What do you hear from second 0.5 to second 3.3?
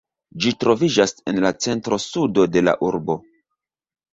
troviĝas en la centro-sudo de la urbo.